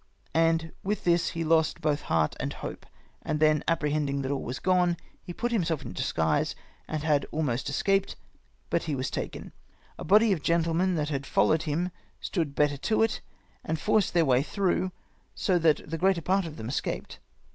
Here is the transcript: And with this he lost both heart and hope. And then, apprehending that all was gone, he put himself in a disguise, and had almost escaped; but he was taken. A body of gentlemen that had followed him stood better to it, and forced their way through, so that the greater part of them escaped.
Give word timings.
And 0.33 0.71
with 0.81 1.03
this 1.03 1.29
he 1.37 1.43
lost 1.43 1.79
both 1.79 2.01
heart 2.01 2.35
and 2.39 2.53
hope. 2.53 2.87
And 3.21 3.39
then, 3.39 3.63
apprehending 3.67 4.23
that 4.23 4.31
all 4.31 4.41
was 4.41 4.57
gone, 4.57 4.97
he 5.21 5.31
put 5.31 5.51
himself 5.51 5.83
in 5.83 5.91
a 5.91 5.93
disguise, 5.93 6.55
and 6.87 7.03
had 7.03 7.27
almost 7.29 7.69
escaped; 7.69 8.15
but 8.71 8.81
he 8.85 8.95
was 8.95 9.11
taken. 9.11 9.51
A 9.99 10.03
body 10.03 10.31
of 10.33 10.41
gentlemen 10.41 10.95
that 10.95 11.09
had 11.09 11.27
followed 11.27 11.61
him 11.69 11.91
stood 12.19 12.55
better 12.55 12.77
to 12.77 13.03
it, 13.03 13.21
and 13.63 13.79
forced 13.79 14.15
their 14.15 14.25
way 14.25 14.41
through, 14.41 14.91
so 15.35 15.59
that 15.59 15.87
the 15.87 15.99
greater 15.99 16.23
part 16.23 16.47
of 16.47 16.57
them 16.57 16.69
escaped. 16.69 17.19